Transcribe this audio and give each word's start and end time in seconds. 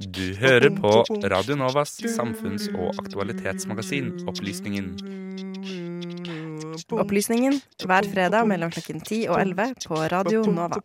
Du 0.00 0.26
hører 0.40 0.70
på 0.74 0.92
Radio 1.32 1.56
Novas 1.56 1.92
samfunns- 2.16 2.68
og 2.74 2.98
aktualitetsmagasin 3.02 4.12
Opplysningen. 4.30 4.86
Opplysningen 6.90 7.60
hver 7.84 8.08
fredag 8.12 8.46
mellom 8.50 8.70
klokken 8.74 9.00
10 9.00 9.28
og 9.30 9.40
11 9.40 9.74
på 9.86 9.94
Radio 10.12 10.42
Nova. 10.46 10.80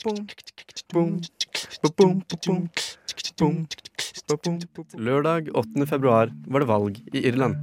Lørdag 4.96 5.50
8. 5.54 5.88
februar 5.90 6.34
var 6.48 6.60
det 6.60 6.70
valg 6.70 7.00
i 7.14 7.28
Irland. 7.30 7.56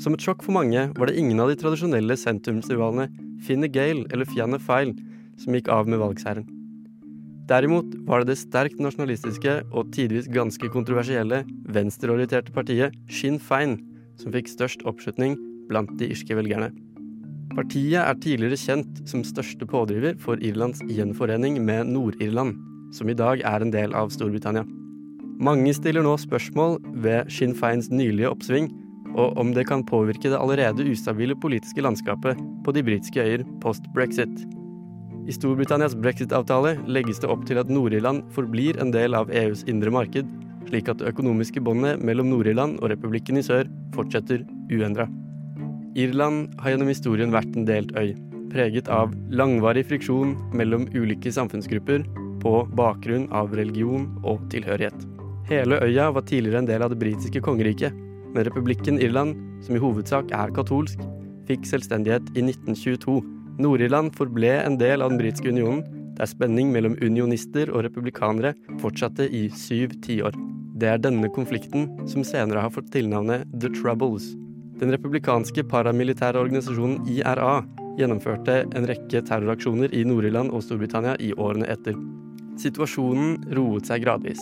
Som 0.00 0.14
et 0.16 0.24
sjokk 0.24 0.42
for 0.46 0.56
mange 0.56 0.88
var 0.96 1.10
det 1.10 1.18
ingen 1.20 1.40
av 1.42 1.50
de 1.50 1.58
tradisjonelle 1.60 2.16
sentrumsrivalene 2.16 3.10
Fine 3.46 3.68
Gale 3.68 4.06
eller 4.10 4.24
Fianna 4.28 4.58
Fáil 4.58 4.94
som 5.40 5.54
gikk 5.56 5.68
av 5.72 5.88
med 5.88 6.00
valgseieren. 6.00 6.59
Derimot 7.50 7.94
var 8.06 8.22
det 8.22 8.30
det 8.30 8.42
sterkt 8.44 8.78
nasjonalistiske 8.78 9.56
og 9.74 9.88
tidvis 9.94 10.28
ganske 10.30 10.70
kontroversielle 10.70 11.42
venstreorienterte 11.74 12.54
partiet 12.54 12.94
Sinn 13.10 13.40
Fein 13.42 13.74
som 14.20 14.30
fikk 14.34 14.52
størst 14.52 14.84
oppslutning 14.86 15.34
blant 15.70 15.90
de 15.98 16.12
irske 16.14 16.36
velgerne. 16.38 16.70
Partiet 17.56 17.98
er 17.98 18.20
tidligere 18.22 18.58
kjent 18.60 19.00
som 19.10 19.24
største 19.26 19.66
pådriver 19.66 20.14
for 20.22 20.38
Irlands 20.38 20.84
gjenforening 20.86 21.58
med 21.66 21.90
Nord-Irland, 21.90 22.54
som 22.94 23.10
i 23.10 23.18
dag 23.18 23.42
er 23.42 23.64
en 23.64 23.74
del 23.74 23.96
av 23.98 24.12
Storbritannia. 24.14 24.62
Mange 25.42 25.74
stiller 25.74 26.06
nå 26.06 26.14
spørsmål 26.20 26.78
ved 27.02 27.32
Sinn 27.34 27.56
Feins 27.58 27.90
nylige 27.90 28.30
oppsving, 28.30 28.70
og 29.18 29.34
om 29.40 29.50
det 29.56 29.66
kan 29.66 29.82
påvirke 29.82 30.30
det 30.30 30.38
allerede 30.38 30.86
ustabile 30.86 31.34
politiske 31.42 31.82
landskapet 31.82 32.38
på 32.62 32.76
de 32.76 32.86
britiske 32.86 33.26
øyer 33.26 33.46
post 33.64 33.90
brexit. 33.96 34.30
I 35.30 35.34
Storbritannias 35.36 35.94
brexit-avtale 35.94 36.72
legges 36.90 37.20
det 37.22 37.28
opp 37.30 37.44
til 37.46 37.60
at 37.60 37.68
Nord-Irland 37.70 38.24
forblir 38.34 38.80
en 38.82 38.90
del 38.90 39.14
av 39.14 39.28
EUs 39.30 39.62
indre 39.70 39.92
marked, 39.94 40.26
slik 40.66 40.90
at 40.90 40.98
det 40.98 41.12
økonomiske 41.12 41.62
båndet 41.62 42.02
mellom 42.02 42.32
Nord-Irland 42.32 42.80
og 42.80 42.90
republikken 42.90 43.38
i 43.38 43.44
sør 43.46 43.70
fortsetter 43.94 44.42
uendra. 44.74 45.06
Irland 45.94 46.50
har 46.58 46.74
gjennom 46.74 46.90
historien 46.90 47.30
vært 47.34 47.54
en 47.54 47.68
delt 47.68 47.94
øy, 47.94 48.16
preget 48.50 48.90
av 48.90 49.14
langvarig 49.30 49.86
friksjon 49.86 50.34
mellom 50.56 50.88
ulike 50.98 51.30
samfunnsgrupper 51.30 52.02
på 52.42 52.54
bakgrunn 52.74 53.28
av 53.30 53.54
religion 53.54 54.08
og 54.26 54.42
tilhørighet. 54.50 55.06
Hele 55.46 55.78
øya 55.86 56.10
var 56.16 56.26
tidligere 56.26 56.64
en 56.64 56.70
del 56.72 56.82
av 56.82 56.90
det 56.90 56.98
britiske 56.98 57.42
kongeriket, 57.46 57.94
men 58.34 58.46
republikken 58.50 58.98
Irland, 58.98 59.38
som 59.62 59.78
i 59.78 59.82
hovedsak 59.82 60.34
er 60.34 60.50
katolsk, 60.58 60.98
fikk 61.46 61.70
selvstendighet 61.70 62.34
i 62.34 62.50
1922. 62.50 63.20
Nord-Irland 63.58 64.14
forble 64.16 64.52
en 64.62 64.76
del 64.80 65.02
av 65.02 65.10
den 65.10 65.18
britiske 65.20 65.50
unionen, 65.50 65.82
der 66.18 66.28
spenning 66.28 66.70
mellom 66.74 66.98
unionister 67.00 67.72
og 67.72 67.86
republikanere 67.86 68.52
fortsatte 68.82 69.26
i 69.26 69.46
syv 69.56 69.96
tiår. 70.04 70.36
Det 70.80 70.88
er 70.88 71.02
denne 71.02 71.28
konflikten 71.34 71.88
som 72.08 72.24
senere 72.24 72.62
har 72.64 72.72
fått 72.74 72.92
tilnavnet 72.94 73.48
The 73.60 73.72
Troubles. 73.74 74.30
Den 74.80 74.92
republikanske 74.94 75.64
paramilitære 75.68 76.40
organisasjonen 76.40 77.02
IRA 77.10 77.58
gjennomførte 77.98 78.62
en 78.76 78.88
rekke 78.88 79.24
terroraksjoner 79.28 79.92
i 79.96 80.06
Nord-Irland 80.08 80.54
og 80.54 80.64
Storbritannia 80.64 81.18
i 81.20 81.34
årene 81.36 81.68
etter. 81.72 81.98
Situasjonen 82.60 83.36
roet 83.56 83.88
seg 83.88 84.04
gradvis 84.04 84.40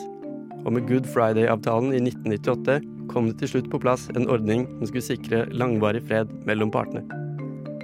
og 0.64 0.74
med 0.74 0.88
Good 0.88 1.06
Friday-avtalen 1.14 1.94
i 1.96 2.02
1998 2.02 2.80
kom 3.12 3.30
det 3.30 3.38
til 3.40 3.54
slutt 3.54 3.70
på 3.72 3.80
plass 3.82 4.08
en 4.16 4.28
ordning 4.30 4.66
som 4.78 4.90
skulle 4.90 5.06
sikre 5.06 5.46
langvarig 5.54 6.04
fred 6.08 6.32
mellom 6.48 6.72
partene. 6.74 7.06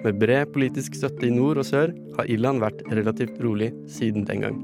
Med 0.04 0.18
bred 0.20 0.50
politisk 0.52 0.98
støtte 0.98 1.24
i 1.24 1.32
nord 1.32 1.62
og 1.62 1.64
sør 1.64 1.94
har 2.18 2.28
Irland 2.28 2.60
vært 2.60 2.82
relativt 2.92 3.38
rolig 3.40 3.70
siden 3.88 4.26
den 4.28 4.44
gang. 4.44 4.58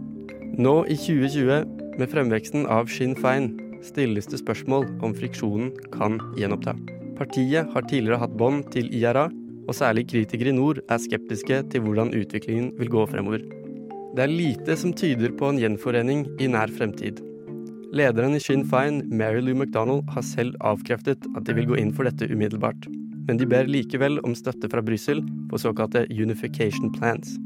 Nå 0.60 0.82
i 0.84 0.96
2020, 1.00 1.62
med 1.96 2.10
fremveksten 2.12 2.66
av 2.68 2.90
Sinn 2.92 3.14
Fein, 3.16 3.54
stilles 3.84 4.28
det 4.28 4.42
spørsmål 4.42 4.84
om 5.06 5.14
friksjonen 5.16 5.72
kan 5.94 6.18
gjenoppta. 6.36 6.74
Partiet 7.16 7.72
har 7.72 7.88
tidligere 7.88 8.20
hatt 8.20 8.36
bånd 8.36 8.68
til 8.74 8.92
IRA, 8.92 9.30
og 9.64 9.76
særlig 9.76 10.06
kritikere 10.10 10.52
i 10.52 10.56
nord 10.56 10.82
er 10.90 11.00
skeptiske 11.00 11.62
til 11.72 11.84
hvordan 11.84 12.12
utviklingen 12.16 12.72
vil 12.76 12.92
gå 12.92 13.06
fremover. 13.08 13.44
Det 14.16 14.24
er 14.24 14.32
lite 14.32 14.76
som 14.76 14.92
tyder 14.92 15.32
på 15.38 15.48
en 15.48 15.60
gjenforening 15.62 16.26
i 16.42 16.48
nær 16.50 16.72
fremtid. 16.74 17.20
Lederen 17.96 18.36
i 18.36 18.42
Sinn 18.42 18.66
Fein, 18.68 19.04
Mary 19.08 19.40
Lou 19.40 19.54
McDonald, 19.54 20.04
har 20.12 20.26
selv 20.26 20.58
avkreftet 20.60 21.24
at 21.32 21.46
de 21.46 21.56
vil 21.56 21.70
gå 21.70 21.78
inn 21.80 21.94
for 21.94 22.08
dette 22.08 22.28
umiddelbart. 22.28 22.90
Men 23.30 23.38
de 23.38 23.46
ber 23.46 23.68
likevel 23.70 24.16
om 24.26 24.32
støtte 24.34 24.66
fra 24.72 24.82
Brussel 24.82 25.20
på 25.46 25.58
såkalte 25.62 26.00
unification 26.10 26.90
plans. 26.90 27.36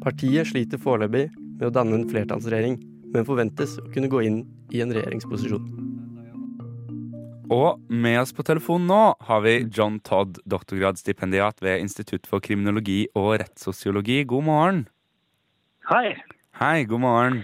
Partiet 0.00 0.48
sliter 0.48 0.80
foreløpig 0.80 1.26
med 1.58 1.64
å 1.66 1.72
danne 1.76 1.98
en 1.98 2.06
flertallsregjering, 2.08 2.78
men 3.12 3.26
forventes 3.28 3.74
å 3.82 3.84
kunne 3.92 4.08
gå 4.08 4.22
inn 4.24 4.38
i 4.72 4.80
en 4.80 4.94
regjeringsposisjon. 4.96 5.66
Og 7.52 7.82
med 7.92 8.16
oss 8.22 8.32
på 8.32 8.46
telefonen 8.48 8.88
nå 8.88 9.00
har 9.28 9.42
vi 9.44 9.58
John 9.66 9.98
Todd, 10.08 10.38
doktorgradsstipendiat 10.48 11.60
ved 11.60 11.84
Institutt 11.84 12.24
for 12.30 12.40
kriminologi 12.40 13.02
og 13.12 13.42
rettssosiologi. 13.42 14.22
God 14.24 14.46
morgen. 14.48 14.80
Hei. 15.90 16.14
Hei, 16.62 16.86
god 16.88 17.04
morgen. 17.04 17.42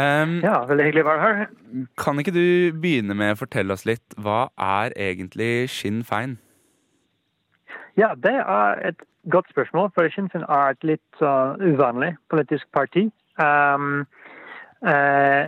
Um, 0.00 0.38
ja, 0.40 0.62
veldig 0.64 0.88
hyggelig 0.88 1.04
å 1.04 1.10
være 1.10 1.28
her. 1.28 1.52
Kan 2.00 2.24
ikke 2.24 2.32
du 2.32 2.72
begynne 2.80 3.12
med 3.20 3.36
å 3.36 3.42
fortelle 3.44 3.76
oss 3.76 3.84
litt 3.84 4.16
hva 4.16 4.46
er 4.56 4.96
egentlig 4.96 5.68
Sinn 5.76 6.00
Fein? 6.08 6.38
Ja, 7.96 8.14
det 8.16 8.34
er 8.34 8.88
et 8.88 9.02
godt 9.30 9.50
spørsmål, 9.50 9.90
for 9.94 10.08
Sinn 10.10 10.30
Fein 10.30 10.46
er 10.48 10.74
et 10.74 10.84
litt 10.84 11.22
uh, 11.22 11.54
uvanlig 11.60 12.14
politisk 12.30 12.66
parti. 12.72 13.06
Um, 13.38 14.06
uh, 14.82 15.46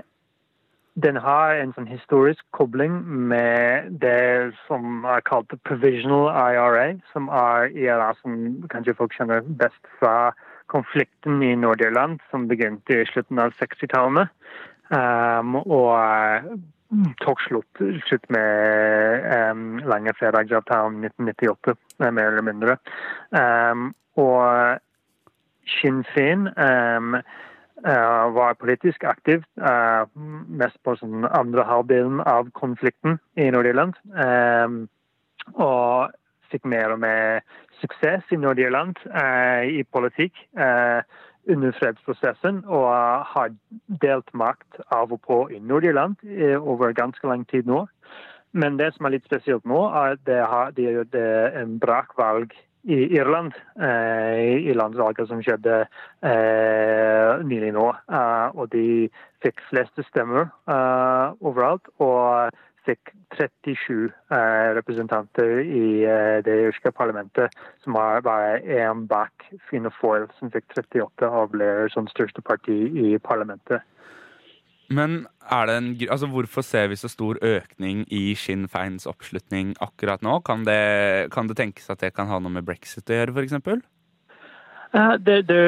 den 0.97 1.19
har 1.21 1.59
en 1.61 1.75
sånn 1.77 1.89
historisk 1.91 2.45
kobling 2.57 2.95
med 3.05 3.91
det 4.01 4.55
som 4.65 5.05
er 5.05 5.25
kalt 5.29 5.53
provisional 5.69 6.31
IRA, 6.33 6.87
som 7.13 7.29
er 7.29 7.69
IRA 7.77 8.15
som 8.23 8.39
kanskje 8.73 8.97
folk 8.97 9.17
kjenner 9.19 9.45
best 9.61 9.91
fra 10.01 10.33
konflikten 10.73 11.43
i 11.45 11.53
Nord-Irland 11.59 12.23
som 12.31 12.49
begynte 12.49 13.03
i 13.03 13.09
slutten 13.11 13.43
av 13.43 13.53
60-tallene. 13.61 14.25
Um, 14.89 15.59
og 15.67 16.57
tok 17.25 17.41
slutt, 17.41 17.83
slutt 18.07 18.29
med 18.31 19.27
um, 19.51 19.79
lange 19.89 20.15
fredagsavtalen 20.19 21.05
1998, 21.05 21.77
mer 22.11 22.31
eller 22.31 22.47
mindre. 22.47 22.77
Um, 23.31 23.91
og 24.17 24.79
Sinn 25.77 26.05
Féin 26.15 26.47
um, 26.49 27.17
uh, 27.87 28.27
var 28.37 28.59
politisk 28.61 29.05
aktiv, 29.05 29.43
uh, 29.61 30.07
mest 30.47 30.79
på 30.87 30.95
sånn 31.01 31.27
andre 31.27 31.67
halvdelen 31.67 32.23
av 32.23 32.53
konflikten 32.59 33.19
i 33.37 33.51
Nord-Irland. 33.51 33.99
og 35.55 36.15
fikk 36.51 36.67
mer 36.71 36.95
og 36.95 37.01
mer 37.03 37.43
suksess 37.81 38.33
i 38.33 38.39
Nord-Irland 38.41 38.99
uh, 39.11 39.63
i 39.67 39.83
politikk 39.93 40.39
uh, 40.59 41.03
under 41.49 41.75
fredsprosessen, 41.79 42.63
og 42.67 42.89
har 43.33 43.53
delt 44.03 44.33
makt 44.35 44.81
av 44.95 45.13
og 45.15 45.21
på 45.27 45.41
i 45.55 45.61
Nord-Irland 45.63 46.19
uh, 46.25 46.59
over 46.59 46.95
ganske 46.97 47.27
lang 47.29 47.47
tid 47.51 47.69
nå. 47.71 47.85
Men 48.57 48.79
det 48.81 48.95
som 48.95 49.07
er 49.07 49.17
litt 49.17 49.27
spesielt 49.29 49.67
nå, 49.69 49.83
er 49.91 50.17
at 50.17 50.25
de 50.27 50.39
har, 50.41 50.73
gjort 50.77 51.17
en 51.61 51.77
brakvalg 51.83 52.55
i 52.87 53.01
Irland, 53.19 53.51
i 53.77 54.73
landsvalget 54.73 55.29
som 55.29 55.43
skjedde 55.43 55.81
nylig 57.45 57.73
nå. 57.75 57.89
og 58.55 58.71
de 58.73 59.11
fikk 59.45 59.61
fleste 59.69 60.07
stemmer 60.07 60.47
overalt. 61.43 61.91
og 61.99 62.55
37 62.87 64.13
eh, 64.31 64.69
representanter 64.79 65.61
i 65.65 66.05
eh, 66.07 66.39
det 66.47 66.57
irske 66.69 66.93
parlamentet, 66.95 67.55
som 67.85 67.99
var 67.99 68.23
bare 68.27 68.61
én 68.63 69.07
bak 69.11 69.49
Fina 69.71 69.91
Foyle, 70.01 70.31
som 70.39 70.53
fikk 70.55 70.71
38 70.77 71.29
av 71.29 71.51
Blair 71.55 71.91
som 71.93 72.09
største 72.11 72.43
parti 72.47 72.79
i 72.95 73.19
parlamentet. 73.19 73.85
Men 74.87 75.25
en, 75.51 75.89
altså 76.07 76.29
hvorfor 76.31 76.63
ser 76.63 76.87
vi 76.93 76.99
så 76.99 77.11
stor 77.11 77.41
økning 77.43 78.05
i 78.13 78.37
Sinn 78.39 78.69
Feins 78.71 79.07
oppslutning 79.11 79.75
akkurat 79.83 80.23
nå? 80.23 80.39
Kan 80.47 80.63
det, 80.67 81.33
kan 81.35 81.51
det 81.51 81.59
tenkes 81.59 81.91
at 81.91 82.05
det 82.05 82.15
kan 82.15 82.31
ha 82.31 82.39
noe 82.39 82.55
med 82.55 82.67
brexit 82.69 83.11
å 83.11 83.19
gjøre, 83.19 83.35
f.eks.? 83.35 83.83
Det, 84.97 85.43
det, 85.49 85.63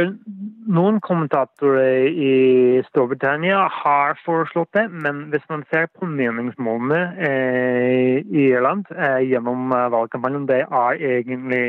noen 0.73 0.99
kommentatorer 1.05 2.07
i 2.09 2.81
Storbritannia 2.87 3.67
har 3.83 4.19
foreslått 4.25 4.71
det, 4.77 4.87
men 5.05 5.27
hvis 5.33 5.45
man 5.53 5.65
ser 5.73 5.89
på 5.93 6.09
meningsmålene 6.09 7.01
eh, 7.29 8.19
i 8.25 8.49
Irland 8.51 8.89
eh, 8.95 9.21
gjennom 9.29 9.73
eh, 9.73 9.89
valgkampanjen, 9.93 10.47
det 10.49 10.63
er 10.65 11.03
egentlig 11.11 11.65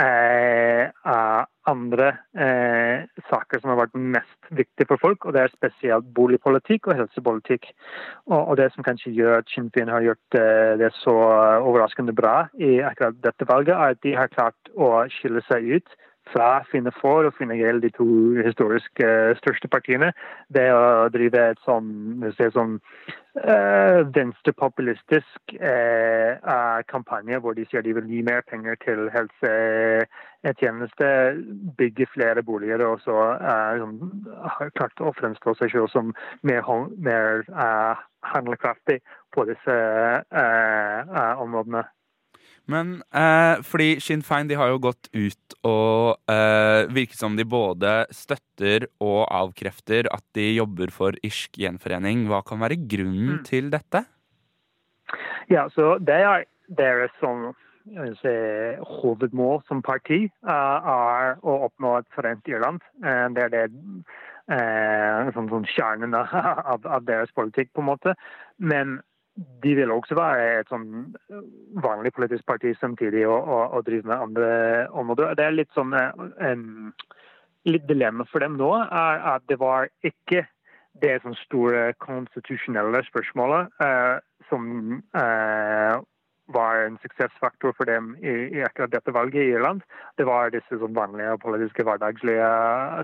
eh, 0.00 0.86
andre 1.68 2.08
eh, 2.36 3.04
saker 3.28 3.60
som 3.60 3.74
har 3.74 3.82
vært 3.82 4.00
mest 4.16 4.52
viktige 4.52 4.88
for 4.92 5.02
folk, 5.02 5.24
og 5.24 5.36
det 5.36 5.44
er 5.44 5.52
spesielt 5.52 6.08
boligpolitikk 6.16 6.88
og 6.88 7.02
helsepolitikk. 7.02 7.68
Og, 8.30 8.38
og 8.38 8.56
det 8.60 8.70
som 8.72 8.86
kanskje 8.86 9.12
gjør 9.16 9.42
at 9.42 9.52
Sinn 9.52 9.68
Féin 9.76 9.92
har 9.92 10.04
gjort 10.04 10.40
det 10.80 10.92
så 11.02 11.18
overraskende 11.58 12.16
bra 12.16 12.46
i 12.56 12.78
akkurat 12.84 13.20
dette 13.24 13.48
valget, 13.48 13.76
er 13.76 13.96
at 13.96 14.02
de 14.04 14.16
har 14.16 14.32
klart 14.32 14.76
å 14.76 14.94
skille 15.12 15.44
seg 15.50 15.76
ut 15.76 16.00
fra 16.32 16.64
Finne 16.70 16.92
For 17.00 17.26
og 17.28 17.34
Finne 17.38 17.56
Gjeld, 17.58 17.82
de 17.84 17.90
to 17.94 18.06
historisk 18.44 19.00
uh, 19.04 19.32
største 19.38 19.68
partiene, 19.68 20.12
det 20.54 20.66
å 20.72 21.08
drive 21.12 21.40
et 21.52 21.60
sånn, 21.66 22.24
sånn 22.54 22.78
uh, 22.80 24.00
venstrepopulistisk 24.16 25.56
uh, 25.60 26.80
kampanje 26.90 27.40
hvor 27.44 27.56
de 27.58 27.66
sier 27.68 27.84
de 27.84 27.94
vil 27.98 28.08
gi 28.10 28.22
mer 28.26 28.42
penger 28.50 28.78
til 28.84 29.08
helsetjeneste, 29.14 31.08
bygge 31.78 32.06
flere 32.14 32.42
boliger 32.46 32.84
og 32.86 33.02
så 33.04 33.18
uh, 33.40 33.84
har 34.58 34.74
klart 34.78 35.04
å 35.04 35.14
fremstå 35.18 35.56
seg 35.60 35.74
selv 35.74 35.92
som 35.92 36.14
mer, 36.42 36.64
mer 36.96 37.44
handlekraftig 38.34 39.00
på 39.34 39.44
disse 39.50 39.74
områdene. 40.32 41.84
Men 42.70 42.96
eh, 43.12 43.60
fordi 43.66 43.98
Sinn 44.00 44.22
Fein 44.24 44.48
de 44.48 44.56
har 44.56 44.70
jo 44.72 44.80
gått 44.86 45.10
ut 45.12 45.56
og 45.68 46.32
eh, 46.32 46.86
virker 46.92 47.18
som 47.18 47.36
de 47.36 47.44
både 47.44 47.92
støtter 48.14 48.88
og 49.04 49.26
avkrefter 49.28 50.08
at 50.12 50.24
de 50.36 50.48
jobber 50.54 50.92
for 50.94 51.18
irsk 51.26 51.60
gjenforening. 51.60 52.24
Hva 52.30 52.40
kan 52.46 52.62
være 52.64 52.80
grunnen 52.80 53.40
mm. 53.40 53.44
til 53.48 53.68
dette? 53.74 54.06
Ja, 55.52 55.68
så 55.74 55.98
Det 56.00 56.16
er 56.24 56.48
deres 56.72 57.12
som 57.20 57.52
si, 58.20 58.34
hovedmål 59.00 59.62
som 59.68 59.82
parti 59.84 60.24
uh, 60.48 60.52
er 60.88 61.34
å 61.44 61.56
oppnå 61.68 61.98
et 61.98 62.08
forent 62.16 62.48
Irland. 62.48 62.80
Uh, 63.04 63.28
det 63.36 63.46
er 63.46 63.52
det 63.52 63.64
uh, 64.48 65.32
sånn, 65.36 65.50
sånn 65.52 65.68
kjernen 65.68 66.16
av, 66.18 66.80
av, 66.80 67.04
deres 67.04 67.32
politikk, 67.36 67.72
på 67.74 67.84
en 67.84 67.90
måte. 67.92 68.16
Men 68.56 69.00
de 69.34 69.74
vil 69.74 69.90
også 69.90 70.14
være 70.14 70.60
et 70.60 70.70
sånn 70.70 71.14
vanlig 71.82 72.12
politisk 72.14 72.46
parti 72.46 72.74
samtidig 72.78 73.24
og, 73.26 73.40
og, 73.42 73.62
og 73.78 73.86
drive 73.88 74.06
med 74.06 74.26
andre 74.28 74.50
områder. 74.94 75.34
Det 75.38 75.46
er 75.46 75.56
litt 75.56 75.72
sånn 75.74 75.94
en, 75.94 76.64
litt 77.66 77.86
dilemma 77.88 78.26
for 78.30 78.44
dem 78.44 78.58
nå 78.60 78.70
er 78.84 79.24
at 79.34 79.46
det 79.50 79.58
var 79.62 79.90
ikke 80.06 80.44
det 81.02 81.16
sånn 81.24 81.34
store 81.40 81.88
konstitusjonelle 82.02 83.00
spørsmålet 83.08 83.72
uh, 83.82 84.22
som 84.46 85.00
uh, 85.16 85.98
var 86.54 86.84
en 86.84 87.00
suksessfaktor 87.02 87.74
for 87.74 87.88
dem 87.88 88.12
i, 88.20 88.34
i, 88.52 88.62
akkurat 88.62 88.92
dette 88.92 89.14
valget 89.16 89.40
i 89.42 89.52
Irland. 89.56 89.82
Det 90.20 90.26
var 90.28 90.52
disse 90.54 90.78
sånn 90.78 90.94
vanlige 90.94 91.38
politiske 91.42 91.86
hverdagslige 91.88 92.48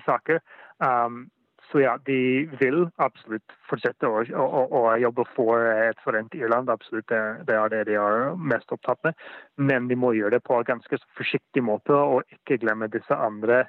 saker. 0.06 0.42
Um, 0.78 1.24
så 1.70 1.80
ja, 1.84 1.94
de 2.06 2.48
vil 2.58 2.82
absolutt 3.02 3.54
fortsette 3.68 4.08
å, 4.08 4.22
å, 4.34 4.62
å 4.74 4.80
jobbe 4.98 5.24
for 5.36 5.62
et 5.70 5.98
forent 6.04 6.34
Irland. 6.34 6.70
Absolutt, 6.72 7.06
det, 7.12 7.20
det, 7.46 7.56
er 7.56 7.70
det 7.72 7.82
de 7.90 7.98
er 8.00 8.32
mest 8.36 8.72
opptatt 8.74 8.98
med. 9.06 9.18
Men 9.56 9.86
de 9.90 9.98
må 9.98 10.12
gjøre 10.16 10.38
det 10.38 10.46
på 10.46 10.58
en 10.58 10.66
ganske 10.66 10.98
forsiktig 11.18 11.62
måte 11.66 11.94
og 11.94 12.24
ikke 12.34 12.58
glemme 12.64 12.90
disse 12.90 13.14
andre 13.14 13.62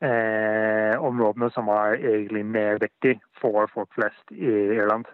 eh, 0.00 0.94
områdene 0.96 1.50
som 1.54 1.68
er 1.74 1.98
egentlig 2.00 2.46
mer 2.48 2.80
viktig 2.82 3.18
for 3.40 3.68
folk 3.74 3.92
flest 3.98 4.32
i 4.32 4.56
Irland. 4.78 5.10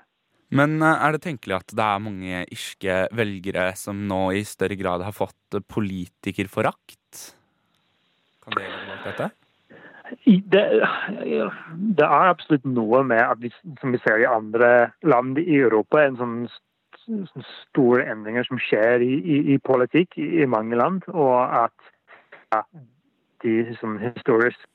Men 0.55 0.79
eh, 0.83 1.03
er 1.03 1.17
det 1.17 1.25
tenkelig 1.26 1.59
at 1.61 1.75
det 1.75 1.87
er 1.87 2.06
mange 2.06 2.47
irske 2.47 3.03
velgere 3.17 3.71
som 3.79 4.06
nå 4.06 4.23
i 4.38 4.47
større 4.47 4.79
grad 4.79 5.03
har 5.06 5.17
fått 5.17 5.61
politikerforakt? 5.71 7.26
Kan 8.44 8.56
det 8.56 8.67
gjøre 8.67 8.83
noe 8.87 8.97
med 8.97 9.09
dette? 9.11 9.33
Det, 10.25 10.65
det, 11.99 12.07
er 12.07 12.31
absolutt 12.31 12.67
noe 12.67 13.03
med 13.07 13.23
at 13.23 13.41
vi, 13.43 13.53
som 13.81 13.95
vi 13.95 14.01
ser 14.05 14.23
i 14.23 14.29
andre 14.29 14.91
land 15.07 15.39
i 15.39 15.61
Europa, 15.61 16.03
en 16.03 16.19
sånn, 16.19 16.37
sånn 17.07 17.47
store 17.71 18.07
endringer 18.11 18.47
som 18.49 18.61
skjer 18.62 19.05
i, 19.07 19.12
i, 19.21 19.41
i 19.55 19.59
politikk 19.62 20.19
i, 20.19 20.47
mange 20.51 20.79
land, 20.79 21.07
og 21.12 21.37
at 21.39 21.93
ja, 22.55 22.65
de 23.45 23.57
sånn, 23.81 23.99
historiske 24.03 24.67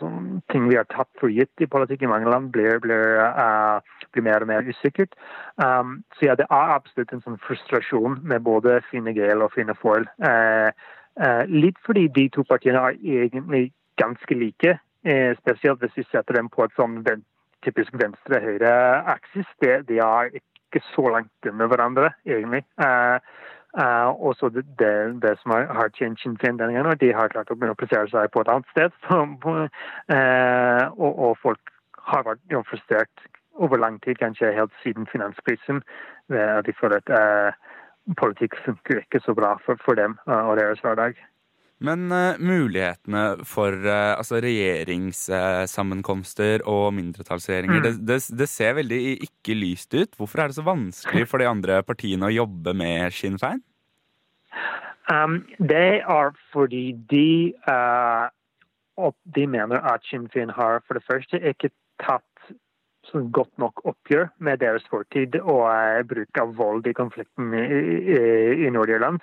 sånn, 0.00 0.40
ting 0.52 0.68
vi 0.70 0.78
har 0.78 0.88
tatt 0.90 1.10
for 1.20 1.32
gitt 1.32 1.62
i 1.62 1.68
politikk 1.70 2.06
i 2.06 2.10
mange 2.10 2.30
land, 2.30 2.50
blir, 2.54 2.80
blir, 2.82 3.20
uh, 3.20 4.06
blir 4.14 4.24
mer 4.26 4.46
og 4.46 4.50
mer 4.50 4.66
usikkert. 4.66 5.12
Um, 5.60 6.00
så 6.16 6.30
ja, 6.30 6.38
det 6.40 6.48
er 6.48 6.72
absolutt 6.78 7.12
en 7.14 7.22
sånn 7.26 7.40
frustrasjon 7.44 8.18
med 8.24 8.46
både 8.48 8.80
Fine 8.88 9.14
Gael 9.16 9.44
og 9.44 9.52
Fine 9.54 9.76
Foil. 9.78 10.08
Uh, 10.24 10.72
uh, 11.20 11.44
litt 11.52 11.78
fordi 11.86 12.08
de 12.16 12.30
to 12.32 12.46
partiene 12.48 12.80
er 12.80 12.98
egentlig 13.20 13.68
ganske 14.00 14.36
like. 14.36 14.78
Eh, 15.04 15.36
spesielt 15.38 15.80
hvis 15.80 15.96
vi 15.96 16.08
setter 16.10 16.36
dem 16.36 16.50
på 16.52 16.64
et 16.66 16.74
sånn 16.76 16.98
typisk 17.64 17.94
venstre-høyre-aksis. 18.00 19.48
De, 19.62 19.72
de, 19.88 19.98
er 20.00 20.34
ikke 20.36 20.82
så 20.92 21.08
langt 21.14 21.48
under 21.48 21.70
hverandre, 21.70 22.12
egentlig. 22.28 22.62
Uh, 22.80 23.18
uh, 23.76 24.08
og 24.12 24.36
så 24.38 24.48
det, 24.54 24.64
det, 24.80 24.92
det, 25.22 25.34
som 25.40 25.54
har, 25.56 25.68
hard 25.76 25.96
Féin 25.98 26.60
denne 26.60 26.94
de 27.00 27.12
har 27.16 27.32
klart 27.32 27.50
å 27.50 27.56
begynne 27.56 27.76
å 27.76 27.80
plassere 27.80 28.08
seg 28.12 28.30
på 28.32 28.44
et 28.44 28.52
annet 28.52 28.72
sted. 28.74 28.96
Uh, 29.10 30.86
og, 30.96 31.10
og, 31.10 31.36
folk 31.42 31.74
har 32.10 32.24
vært 32.28 32.44
jo, 32.52 32.64
frustrert 32.68 33.28
over 33.60 33.80
lang 33.80 33.98
tid, 34.04 34.18
kanskje 34.18 34.54
helt 34.56 34.72
siden 34.82 35.06
finanskrisen. 35.10 35.82
De 36.30 36.72
føler 36.78 37.02
at 37.02 37.56
politikk 38.16 38.54
funker 38.64 39.02
ikke 39.02 39.20
så 39.20 39.34
bra 39.36 39.56
for, 39.66 39.76
for 39.84 39.98
dem 39.98 40.14
og 40.24 40.54
deres 40.56 40.80
hverdag. 40.80 41.18
Men 41.80 42.10
uh, 42.12 42.36
mulighetene 42.36 43.40
for 43.48 43.72
uh, 43.72 44.12
altså 44.18 44.36
regjeringssammenkomster 44.44 46.60
uh, 46.60 46.68
og 46.68 46.92
mindretallsregjeringer, 46.98 47.80
mm. 47.80 47.84
det, 47.86 47.92
det, 48.04 48.20
det, 48.36 48.48
ser 48.52 48.76
veldig 48.76 49.24
ikke 49.24 49.56
lyst 49.56 49.88
ut. 49.96 50.12
Hvorfor 50.18 50.42
er 50.42 50.46
det 50.50 50.58
så 50.58 50.64
vanskelig 50.66 51.24
for 51.30 51.38
de 51.40 51.46
andre 51.48 51.82
partiene 51.86 52.26
å 52.28 52.34
jobbe 52.34 52.74
med 52.76 53.12
Sinn 53.16 53.38
Fein? 53.40 53.62
Um, 55.10 55.48
det 55.56 56.04
er 56.04 56.30
fordi 56.52 56.92
de, 57.10 57.50
de 59.34 59.46
mener 59.48 59.78
at 59.80 60.04
Sinn 60.10 60.28
Fein 60.34 60.50
har 60.52 60.80
for 60.84 60.94
det 61.00 61.06
første 61.08 61.36
ikke 61.40 61.70
tatt 62.04 62.24
sånn 63.08 63.32
godt 63.34 63.58
nok 63.58 63.80
oppgjør 63.88 64.28
med 64.44 64.60
deres 64.60 64.84
fortid 64.92 65.34
og 65.40 65.64
bruk 66.12 66.38
av 66.38 66.52
vold 66.60 66.86
i 66.86 66.92
konflikten 66.94 67.54
i, 67.56 67.64
i, 67.64 68.20
i 68.66 68.68
Nord-Irland. 68.70 69.20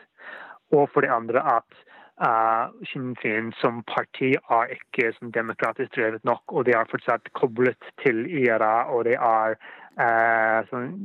Og 0.75 0.89
for 0.91 1.01
det 1.05 1.11
andre 1.13 1.39
at 1.61 1.69
Uh, 2.17 2.73
Sinn 2.89 3.13
Féin 3.21 3.51
som 3.61 3.83
parti 3.85 4.31
er 4.33 4.71
ikke 4.73 5.11
som 5.19 5.29
demokratisk 5.31 5.91
drevet 5.93 6.23
nok, 6.25 6.41
og 6.49 6.65
de 6.65 6.73
er 6.73 6.89
fortsatt 6.89 7.29
koblet 7.37 7.91
til 8.01 8.23
IRA. 8.25 8.89
Og 8.89 9.03
det 9.05 9.19
er 9.21 9.53
uh, 10.01 10.63
sånn 10.71 10.95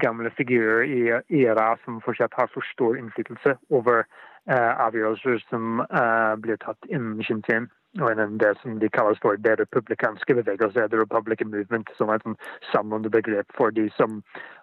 gamle 0.00 0.30
figurer 0.38 0.88
i 0.88 1.02
IRA 1.42 1.74
som 1.84 1.98
fortsatt 2.00 2.32
har 2.40 2.48
for 2.54 2.64
stor 2.72 2.96
innflytelse 2.96 3.52
over 3.68 4.06
uh, 4.48 4.72
avgjørelser 4.86 5.44
som 5.50 5.82
blir 6.40 6.56
tatt 6.64 6.88
innen 6.88 7.20
Sinn 7.28 7.44
Féin. 7.44 7.68
Og 8.00 8.14
innen 8.14 8.38
det 8.40 8.54
som 8.62 8.78
de 8.80 8.88
kalles 8.92 9.20
for 9.20 9.36
det 9.40 9.58
republikanske 9.60 10.38
bevegelse, 10.38 10.88
The 10.88 11.00
Republican 11.00 11.52
Movement, 11.52 11.92
som 11.98 12.08
er 12.08 12.16
et 12.16 12.24
sånn 12.24 12.38
samlende 12.70 13.12
begrep 13.12 13.52
for 13.56 13.72
de 13.76 13.90
som 13.96 14.22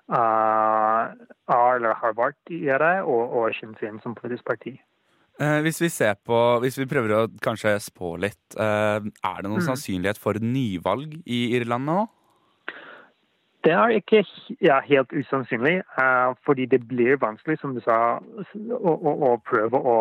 er 0.10 1.14
eller 1.54 2.02
har 2.02 2.18
vært 2.18 2.54
i 2.54 2.64
IRA, 2.66 2.96
og, 3.06 3.38
og 3.38 3.54
Sinn 3.58 3.78
Féin 3.78 4.02
som 4.02 4.18
politisk 4.18 4.50
parti. 4.50 4.76
Eh, 5.42 5.60
hvis 5.66 5.82
vi 5.82 5.90
ser 5.90 6.14
på, 6.26 6.40
hvis 6.62 6.78
vi 6.78 6.90
prøver 6.90 7.16
å 7.16 7.22
kanskje 7.42 7.74
spå 7.82 8.16
litt, 8.22 8.42
eh, 8.54 9.00
er 9.02 9.40
det 9.42 9.50
noen 9.50 9.64
mm. 9.64 9.70
sannsynlighet 9.72 10.20
for 10.22 10.38
nyvalg 10.38 11.16
i 11.26 11.40
Irland 11.58 11.90
nå? 11.90 12.04
Det 13.64 13.72
er 13.72 13.96
ikke 13.96 14.22
ja, 14.60 14.82
helt 14.84 15.14
usannsynlig, 15.16 15.78
uh, 15.96 16.36
fordi 16.44 16.66
det 16.68 16.82
blir 16.84 17.16
vanskelig, 17.16 17.62
som 17.62 17.72
du 17.72 17.80
sa, 17.80 18.20
å, 18.20 18.92
å, 18.92 19.14
å 19.30 19.30
prøve 19.48 19.80
å 19.80 19.96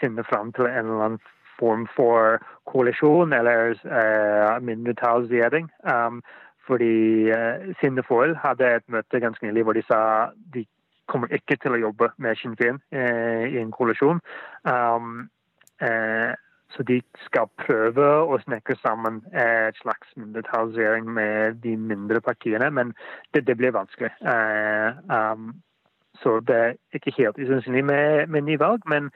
finne 0.00 0.24
fram 0.26 0.50
til 0.56 0.66
en 0.66 0.90
eller 0.90 1.04
annen 1.06 1.20
form 1.60 1.84
for 1.94 2.42
koalisjon 2.66 3.30
eller 3.36 3.78
mindretallsregjering. 4.66 5.70
Um, 5.86 6.18
fordi 6.66 7.30
uh, 7.30 7.70
Sinde 7.78 8.02
Foyle 8.08 8.34
hadde 8.42 8.66
et 8.66 8.88
møte 8.90 9.22
ganske 9.22 9.46
nylig 9.46 9.62
hvor 9.68 9.78
de 9.78 9.86
sa 9.86 10.02
de 10.54 10.66
kommer 11.12 11.32
ikke 11.36 11.58
til 11.60 11.76
å 11.76 11.82
jobbe 11.88 12.10
med 12.22 12.38
Sinn 12.40 12.56
Féin 12.58 12.80
eh, 12.94 13.44
i 13.52 13.60
en 13.60 13.72
koalisjon. 13.74 14.22
Um, 14.64 15.28
eh, 15.84 16.32
så 16.72 16.84
de 16.88 17.02
skal 17.26 17.50
prøve 17.60 18.06
å 18.32 18.38
snakke 18.46 18.78
sammen 18.80 19.20
et 19.36 19.76
slags 19.82 20.14
mindretallsregjering 20.16 21.10
med 21.18 21.58
de 21.64 21.74
mindre 21.76 22.22
partiene, 22.24 22.70
men 22.72 22.94
det, 23.34 23.44
det 23.48 23.58
blir 23.60 23.74
vanskelig. 23.76 24.12
Uh, 24.24 24.96
um, 25.12 25.50
så 26.22 26.38
det 26.48 26.56
er 26.56 26.78
ikke 26.96 27.12
helt 27.18 27.40
usannsynlig 27.40 27.84
med, 27.84 28.28
med 28.32 28.48
nyvalg, 28.48 28.86
men 28.88 29.10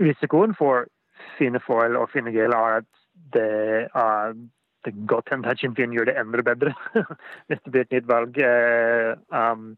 risikoen 0.00 0.52
for 0.58 0.90
Fine 1.38 1.60
Foil 1.64 1.96
og 1.96 2.10
Fine 2.12 2.32
Gale 2.34 2.56
er 2.56 2.82
at 2.82 2.90
det 3.32 3.88
er 3.94 4.36
det 4.84 4.92
er 4.92 5.06
godt 5.08 5.30
hende 5.32 5.48
at 5.48 5.60
Sinn 5.60 5.74
Féin 5.76 5.94
gjør 5.96 6.10
det 6.10 6.16
enda 6.20 6.42
bedre 6.44 6.74
hvis 7.48 7.60
det 7.64 7.72
blir 7.72 7.86
et 7.86 7.94
nytt 7.94 8.08
valg 8.10 8.40
uh, 8.44 9.14
um, 9.32 9.70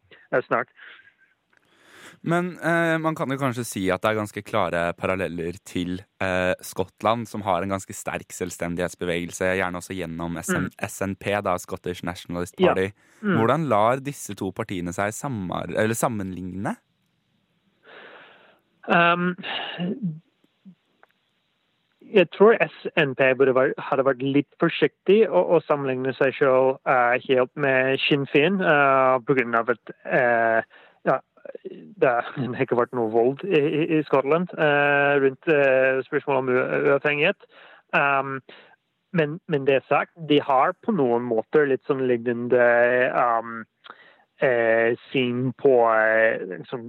snart. 0.49 0.67
Men 2.27 2.49
eh, 2.59 2.97
man 2.99 3.15
kan 3.15 3.31
jo 3.31 3.37
kanskje 3.39 3.63
si 3.67 3.83
at 3.93 4.03
det 4.03 4.09
er 4.11 4.19
ganske 4.19 4.43
klare 4.43 4.81
paralleller 4.99 5.55
til 5.67 6.01
eh, 6.23 6.53
Skottland, 6.65 7.27
som 7.29 7.45
har 7.47 7.63
en 7.63 7.71
ganske 7.71 7.95
sterk 7.95 8.35
selvstendighetsbevegelse, 8.35 9.53
gjerne 9.61 9.79
også 9.79 9.95
gjennom 9.95 10.35
SN 10.43 10.67
mm. 10.67 10.73
SNP, 10.89 11.29
da, 11.47 11.55
Scottish 11.61 12.03
Nationalist 12.07 12.57
Party. 12.59 12.89
Ja. 12.89 13.23
Mm. 13.23 13.37
Hvordan 13.39 13.67
lar 13.71 14.03
disse 14.03 14.35
to 14.37 14.51
partiene 14.55 14.91
seg 14.95 15.15
sammenligne? 15.15 16.75
Um, 18.87 19.33
jeg 22.07 22.29
tror 22.35 22.55
SNP 22.63 23.23
hadde 23.23 24.05
vært 24.07 24.23
litt 24.23 24.49
forsiktig 24.61 25.21
å, 25.27 25.41
å 25.57 25.61
sammenligne 25.67 26.13
seg 26.19 26.35
selv 26.39 26.77
uh, 26.87 27.15
helt 27.27 27.51
med 27.59 27.99
Sinn 28.03 28.27
Féin 28.31 28.61
uh, 28.63 29.19
pga. 29.27 29.63
at 29.63 29.95
uh, 30.07 30.77
det 32.01 32.13
har 32.13 32.23
ikke 32.63 32.79
vært 32.79 32.95
noe 32.97 33.11
vold 33.13 33.39
i, 33.47 33.61
i 33.97 33.99
Skottland 34.07 34.47
uh, 34.59 35.13
rundt 35.23 35.43
uh, 35.51 36.03
spørsmålet 36.07 36.39
om 36.39 36.47
uavhengighet. 36.91 37.39
Um, 37.95 38.29
men, 39.17 39.29
men, 39.47 39.67
det 39.67 39.83
sagt, 39.87 40.11
de 40.29 40.41
har 40.43 40.69
på 40.83 40.91
noen 40.93 41.23
måter 41.25 41.65
litt 41.69 41.85
sånn 41.87 42.07
lignende 42.09 42.65
um, 43.15 43.63
eh, 44.43 44.89
syn 45.11 45.53
på 45.57 45.73
liksom, 46.51 46.81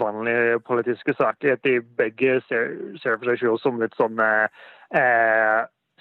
vanlige 0.00 0.58
politiske 0.66 1.12
saker. 1.14 1.52
At 1.52 1.62
de 1.62 1.80
begge 2.00 2.40
ser, 2.48 2.64
for 3.04 3.24
seg 3.28 3.38
selv 3.42 3.58
som 3.62 3.80
litt 3.82 3.94
sånn 4.00 4.18
eh, 4.24 4.48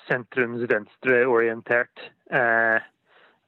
sentrums-venstre-orientert. 0.07 1.95
Eh, 2.31 2.39
eh, 2.39 2.77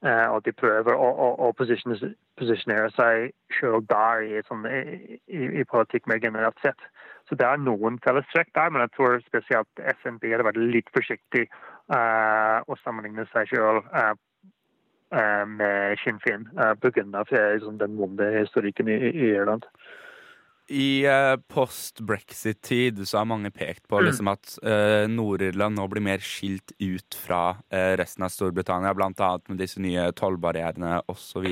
og 0.00 0.38
de 0.46 0.52
prøver 0.56 0.96
å, 0.96 1.08
å, 1.12 1.26
å 1.44 1.48
posisjonere 1.58 2.86
seg 2.96 3.34
selv 3.58 3.84
der 3.90 4.22
i, 4.24 4.38
sånn, 4.46 4.64
i, 4.64 5.42
i, 5.60 5.64
politikk 5.68 6.08
mer 6.08 6.22
generelt 6.22 6.56
sett. 6.64 6.80
Så 7.28 7.36
det 7.36 7.44
er 7.44 7.60
noen 7.60 7.98
fellestrekk 8.06 8.48
der, 8.56 8.72
men 8.72 8.80
jeg 8.86 8.94
tror 8.94 9.18
spesielt 9.26 9.82
FNB 9.98 10.24
hadde 10.32 10.46
vært 10.48 10.62
litt 10.72 10.88
forsiktig 10.96 11.44
uh, 11.92 12.64
å 12.64 12.78
sammenligne 12.80 13.26
seg 13.34 13.52
selv 13.52 13.84
uh, 13.92 14.16
Eh, 15.10 15.46
med 15.46 15.98
Sinn 15.98 16.20
Féin 16.22 16.44
eh, 16.54 16.74
pga. 16.78 17.24
Liksom, 17.30 17.78
den 17.78 17.96
vonde 17.98 18.28
historikken 18.30 18.88
i, 18.88 18.94
i 19.10 19.32
Irland. 19.34 19.66
I 20.70 21.02
uh, 21.02 21.34
post-brexit-tid 21.50 23.00
så 23.08 23.18
har 23.18 23.26
mange 23.26 23.50
pekt 23.50 23.88
på 23.90 23.98
mm. 23.98 24.04
liksom, 24.06 24.28
at 24.30 24.52
uh, 24.62 25.08
Nord-Irland 25.10 25.74
nå 25.74 25.86
blir 25.90 26.04
mer 26.06 26.22
skilt 26.22 26.70
ut 26.78 27.16
fra 27.18 27.56
uh, 27.58 27.94
resten 27.98 28.22
av 28.22 28.30
Storbritannia, 28.30 28.92
bl.a. 28.94 29.30
med 29.50 29.58
disse 29.58 29.82
nye 29.82 30.04
tollbarrierene 30.14 31.00
osv. 31.10 31.48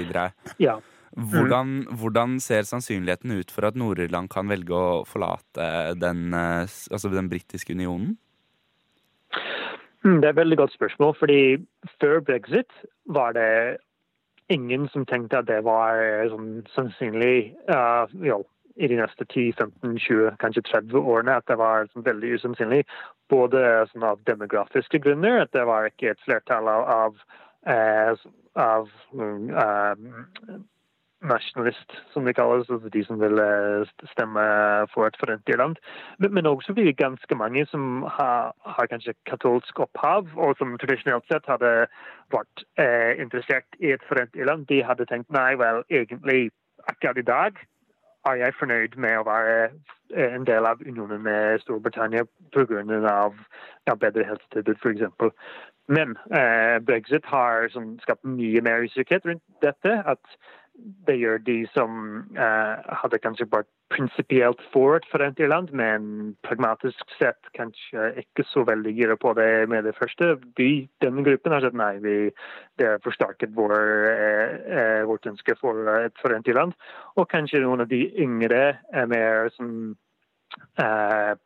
Ja. 0.63 0.77
Mm. 1.17 1.25
Hvordan, 1.33 1.73
hvordan, 1.99 2.37
ser 2.45 2.69
sannsynligheten 2.69 3.33
ut 3.41 3.51
for 3.51 3.67
at 3.67 3.79
Nord-Irland 3.81 4.31
kan 4.31 4.47
velge 4.53 4.77
å 4.77 5.03
forlate 5.09 5.97
den, 5.99 6.31
altså 6.37 7.11
den 7.11 7.31
britiske 7.33 7.75
unionen? 7.75 8.15
Mm, 10.05 10.21
det 10.21 10.29
er 10.29 10.31
et 10.31 10.43
veldig 10.45 10.61
godt 10.61 10.77
spørsmål. 10.77 11.17
fordi 11.19 11.41
Før 11.99 12.21
brexit 12.21 12.71
var 13.11 13.35
det 13.35 13.81
ingen 14.49 14.87
som 14.93 15.09
tenkte 15.09 15.41
at 15.43 15.49
det 15.51 15.59
var 15.67 15.99
sånn 16.31 16.63
sannsynlig 16.77 17.57
uh, 17.67 18.07
jo, 18.23 18.45
i 18.79 18.89
de 18.91 18.99
neste 19.01 19.27
10-15-20, 19.27 20.37
kanskje 20.43 20.63
30 20.71 21.03
årene 21.03 21.37
at 21.41 21.47
det 21.51 21.59
var 21.59 21.89
sånn, 21.93 22.07
veldig 22.07 22.35
usannsynlig. 22.39 22.85
Både 23.33 23.61
sånn, 23.93 24.07
av 24.07 24.23
demografiske 24.29 25.03
grunner, 25.05 25.43
at 25.43 25.53
det 25.57 25.67
var 25.69 25.91
ikke 25.91 26.13
et 26.15 26.25
flertall 26.25 26.71
av, 26.71 26.89
av, 26.95 27.23
uh, 27.69 28.27
av 28.59 28.91
um, 29.13 29.51
nationalist, 31.27 31.97
som 32.13 32.25
det 32.25 32.37
kalles. 32.39 32.69
Altså 32.71 32.91
de 32.95 33.03
som 33.05 33.19
vil 33.21 33.41
eh, 33.43 33.89
stemme 34.13 34.45
for 34.93 35.09
et 35.09 35.19
forent 35.19 35.51
Irland. 35.51 35.81
Men, 36.19 36.35
men 36.35 36.47
også 36.47 36.75
fordi 36.77 36.93
ganske 36.93 37.35
mange 37.35 37.65
som 37.67 38.05
har, 38.07 38.53
har, 38.63 38.87
kanskje 38.87 39.17
katolsk 39.27 39.81
opphav, 39.83 40.31
og 40.37 40.55
som 40.59 40.77
tradisjonelt 40.79 41.27
sett 41.27 41.51
hadde 41.51 41.73
vært 42.35 42.65
eh, 42.79 43.19
interessert 43.19 43.81
i 43.83 43.91
et 43.97 44.07
forent 44.09 44.39
Irland, 44.39 44.69
de 44.71 44.79
hadde 44.87 45.09
tenkt 45.11 45.35
nei 45.35 45.57
vel, 45.59 45.83
egentlig 45.91 46.53
akkurat 46.87 47.19
i 47.19 47.27
dag 47.27 47.59
er 48.31 48.43
jeg 48.43 48.59
fornøyd 48.59 48.97
med 48.97 49.17
å 49.19 49.27
være 49.29 49.57
eh, 50.15 50.35
en 50.35 50.47
del 50.47 50.69
av 50.69 50.83
unionen 50.85 51.23
med 51.23 51.61
Storbritannia 51.65 52.25
pga. 52.55 52.85
Ja, 53.89 53.95
bedre 53.95 54.27
helsetilbud, 54.29 54.77
f.eks. 54.83 55.35
Men 55.89 56.17
eh, 56.37 56.79
brexit 56.85 57.27
har 57.27 57.69
som, 57.73 57.97
skapt 58.05 58.25
mye 58.25 58.61
mer 58.61 58.85
usikkerhet 58.85 59.27
rundt 59.27 59.45
dette. 59.65 60.03
at 60.07 60.39
det 61.07 61.17
gjør 61.19 61.39
de 61.39 61.67
som 61.75 61.91
eh, 62.39 62.93
hadde 63.03 63.19
kanskje 63.19 63.49
vært 63.51 63.71
prinsipielt 63.92 64.61
for 64.73 64.99
et 64.99 65.07
forent 65.09 65.38
Irland, 65.40 65.71
men 65.76 66.02
pragmatisk 66.45 67.14
sett 67.16 67.50
kanskje 67.57 68.11
ikke 68.23 68.45
så 68.50 68.64
veldig 68.68 68.92
gira 68.97 69.16
på 69.21 69.33
det 69.38 69.68
med 69.73 69.88
det 69.88 69.95
første. 69.97 70.35
Vi, 70.59 70.88
denne 71.04 71.25
gruppen 71.26 71.54
har 71.54 71.64
sagt 71.64 71.78
nei, 71.78 71.95
vi, 72.04 72.16
det 72.80 72.90
har 72.92 73.02
forsterket 73.04 73.54
vår, 73.57 73.75
uh, 73.78 74.59
uh, 74.68 75.02
vårt 75.09 75.30
ønske 75.30 75.57
for 75.61 75.88
et 75.97 76.21
forent 76.23 76.49
Irland. 76.50 76.76
Og 77.16 77.28
kanskje 77.33 77.64
noen 77.64 77.85
av 77.87 77.90
de 77.90 78.04
yngre 78.21 78.62
er 78.92 79.11
mer 79.11 79.52
sånn 79.57 79.97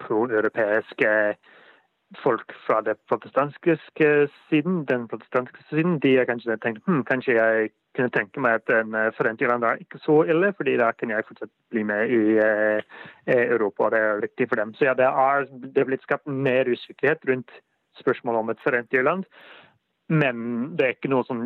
pro-europeiske 0.03 1.11
folk 2.23 2.53
fra 2.67 2.81
det 2.85 2.97
protestantiske 3.09 4.29
siden, 4.49 4.85
den 4.85 5.09
protestantiske 5.09 5.65
siden, 5.71 5.99
de 6.01 6.17
har 6.17 6.29
kanskje 6.29 6.59
tenkt 6.63 6.85
hm, 6.87 7.03
kanskje 7.09 7.37
jeg 7.39 7.73
kunne 7.97 8.13
tenke 8.15 8.41
meg 8.41 8.61
at 8.61 8.73
en 8.75 8.95
forentlig 9.17 9.49
forent 9.49 9.67
er 9.69 9.83
ikke 9.83 10.01
så 10.03 10.23
ille, 10.33 10.53
fordi 10.57 10.77
da 10.81 10.93
kan 10.97 11.11
jeg 11.13 11.27
fortsatt 11.29 11.51
bli 11.73 11.83
med 11.89 12.13
i 12.13 12.39
eh, 12.41 12.81
Europa. 13.35 13.85
og 13.85 13.93
Det 13.93 14.01
er 14.01 14.23
viktig 14.27 14.49
for 14.49 14.63
dem. 14.63 14.75
Så 14.75 14.89
ja, 14.89 14.95
det 14.99 15.09
er, 15.09 15.49
det 15.75 15.83
er 15.83 15.91
blitt 15.91 16.07
skapt 16.07 16.27
mer 16.27 16.71
usikkerhet 16.71 17.29
rundt 17.29 17.53
spørsmålet 18.01 18.41
om 18.41 18.51
et 18.51 18.63
forent 18.65 18.95
Irland. 18.97 19.27
Men 20.13 20.37
det 20.77 20.85
er 20.85 20.95
ikke 20.97 21.09
noen 21.13 21.25
sånn 21.29 21.45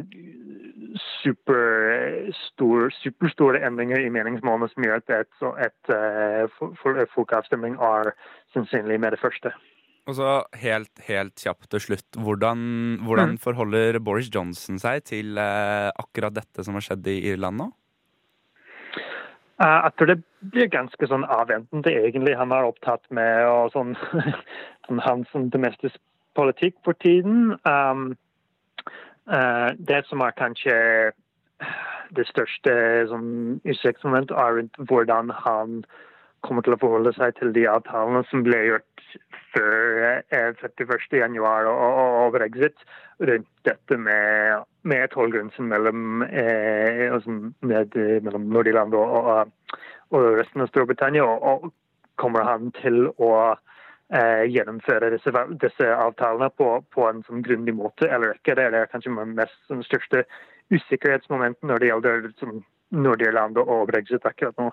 superstore 3.04 3.60
endringer 3.66 4.00
i 4.02 4.10
meningsmålene 4.10 4.68
som 4.72 4.86
gjør 4.86 5.02
at 5.02 5.12
et, 5.20 5.46
et, 5.68 5.92
et 5.92 7.14
folkeavstemning 7.14 7.76
er 7.78 8.14
sannsynlig 8.56 8.98
med 9.02 9.14
det 9.14 9.22
første. 9.22 9.52
Og 10.06 10.14
så 10.14 10.28
helt, 10.62 10.92
helt 11.08 11.42
kjapt 11.42 11.66
til 11.72 11.82
slutt. 11.82 12.06
Hvordan, 12.14 12.60
hvordan 13.06 13.34
mm. 13.34 13.40
forholder 13.42 13.98
Boris 13.98 14.30
Johnson 14.34 14.78
seg 14.78 15.02
til 15.10 15.38
eh, 15.42 15.88
akkurat 15.98 16.36
dette 16.36 16.62
som 16.62 16.78
har 16.78 16.86
skjedd 16.86 17.10
i 17.10 17.18
Irland 17.32 17.58
nå? 17.62 17.72
Uh, 19.56 19.88
jeg 19.88 19.92
tror 19.96 20.10
det 20.10 20.18
blir 20.52 20.68
ganske 20.68 21.08
sånn 21.08 21.24
avventende, 21.32 21.90
egentlig. 21.90 22.36
Han 22.36 22.52
er 22.52 22.68
opptatt 22.68 23.02
med 23.08 23.46
og 23.48 23.72
sånn, 23.72 23.94
sånn 24.86 25.00
hans 25.02 25.32
domestisk 25.54 25.96
politikk 26.36 26.76
for 26.84 26.98
tiden. 27.00 27.54
Um, 27.64 28.10
uh, 29.32 29.72
det 29.78 30.04
som 30.10 30.20
er 30.22 30.36
kanskje 30.36 30.76
det 32.14 32.26
største 32.28 32.74
sånn, 33.10 33.30
usikkerhetsmomentet, 33.64 34.36
er 34.36 34.60
rundt 34.60 34.76
hvordan 34.90 35.32
han 35.40 35.80
kommer 36.46 36.64
til 36.64 36.76
å 36.76 36.80
forholde 36.80 37.12
seg 37.16 37.34
til 37.38 37.52
de 37.56 37.66
avtalene 37.70 38.22
som 38.30 38.44
ble 38.46 38.58
gjort 38.68 39.06
før 39.54 40.22
31.1 40.34 41.16
eh, 41.18 41.36
og, 41.40 41.74
og, 41.74 42.16
og 42.22 42.32
brexit, 42.36 42.86
rundt 43.20 43.48
dette 43.68 43.98
med, 44.00 44.66
med 44.88 45.08
tollgrensen 45.14 45.68
mellom, 45.70 46.22
eh, 46.26 47.06
altså 47.12 47.36
med, 47.66 47.96
mellom 48.26 48.50
Nordirland 48.52 48.96
og, 48.96 49.16
og, 49.20 49.78
og, 50.12 50.26
resten 50.40 50.64
av 50.64 50.70
Storbritannia. 50.72 51.24
Og, 51.24 51.70
kommer 52.16 52.46
han 52.48 52.70
til 52.78 53.10
å 53.20 53.30
eh, 54.08 54.44
gjennomføre 54.48 55.10
disse, 55.12 55.32
disse 55.60 55.88
avtalene 55.92 56.48
på, 56.56 56.70
på, 56.94 57.04
en 57.10 57.20
sånn 57.26 57.42
grundig 57.44 57.74
måte 57.76 58.08
eller 58.08 58.32
ikke? 58.38 58.54
Det 58.56 58.70
er 58.70 58.88
kanskje 58.88 59.12
den 59.18 59.34
mest 59.36 59.58
sånn, 59.68 59.84
største 59.84 60.24
usikkerhetsmomenten 60.72 61.68
når 61.68 61.82
det 61.82 61.90
gjelder 61.90 62.30
sånn, 62.40 62.62
Nordirland 62.96 63.58
og 63.60 63.88
brexit 63.90 64.24
akkurat 64.24 64.56
nå. 64.62 64.70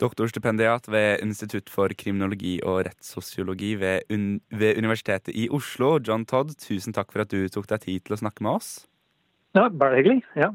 Doktorstipendiat 0.00 0.88
ved 0.88 1.20
Institutt 1.24 1.70
for 1.72 1.92
kriminologi 1.92 2.56
og 2.64 2.86
rettssosiologi 2.88 3.74
ved, 3.80 4.06
un 4.12 4.40
ved, 4.50 4.78
Universitetet 4.80 5.34
i 5.36 5.48
Oslo, 5.52 5.98
John 6.00 6.24
Todd, 6.24 6.54
tusen 6.60 6.96
takk 6.96 7.12
for 7.12 7.24
at 7.24 7.32
du 7.32 7.48
tok 7.52 7.68
deg 7.68 7.84
tid 7.84 8.06
til 8.06 8.16
å 8.16 8.20
snakke 8.22 8.46
med 8.46 8.60
oss. 8.60 8.70
Ja, 9.56 9.68
bare 9.68 9.98
hyggelig. 9.98 10.22
ja. 10.38 10.52